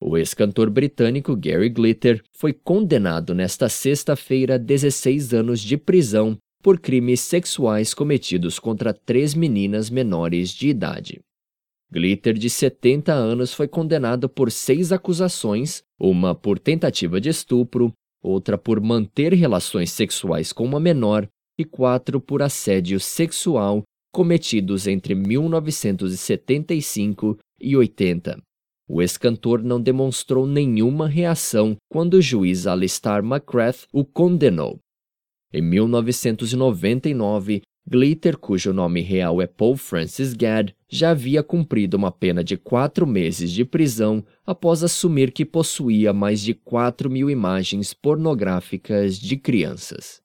[0.00, 6.78] O ex-cantor britânico Gary Glitter foi condenado nesta sexta-feira a 16 anos de prisão por
[6.78, 11.22] crimes sexuais cometidos contra três meninas menores de idade.
[11.90, 17.92] Glitter, de 70 anos, foi condenado por seis acusações: uma por tentativa de estupro,
[18.22, 21.26] outra por manter relações sexuais com uma menor
[21.58, 28.45] e quatro por assédio sexual cometidos entre 1975 e 80.
[28.88, 34.78] O ex-cantor não demonstrou nenhuma reação quando o juiz Alistair McGrath o condenou.
[35.52, 42.42] Em 1999, Glitter, cujo nome real é Paul Francis Gadd, já havia cumprido uma pena
[42.42, 49.18] de quatro meses de prisão após assumir que possuía mais de 4 mil imagens pornográficas
[49.18, 50.20] de crianças.